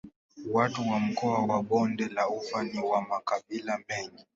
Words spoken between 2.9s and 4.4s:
makabila mengi.